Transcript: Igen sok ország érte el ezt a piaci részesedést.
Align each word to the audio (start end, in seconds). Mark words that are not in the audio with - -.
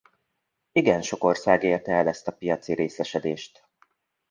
Igen 0.71 1.01
sok 1.01 1.23
ország 1.23 1.63
érte 1.63 1.91
el 1.91 2.07
ezt 2.07 2.27
a 2.27 2.31
piaci 2.35 2.73
részesedést. 2.73 3.67